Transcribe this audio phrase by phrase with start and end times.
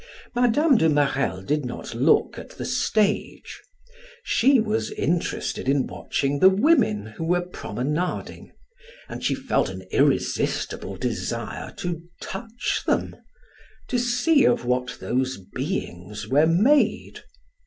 [0.33, 0.77] Mme.
[0.77, 3.61] de Marelle did not look at the stage;
[4.23, 8.51] she was interested in watching the women who were promenading,
[9.07, 13.15] and she felt an irresistible desire to touch them,
[13.89, 17.19] to see of what those beings were made.